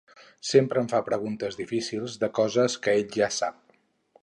Sempre 0.51 0.81
em 0.83 0.87
fa 0.93 1.01
preguntes 1.09 1.59
difícils 1.59 2.17
de 2.25 2.31
coses 2.41 2.79
que 2.87 2.97
ell 3.03 3.15
ja 3.21 3.31
sap. 3.39 3.63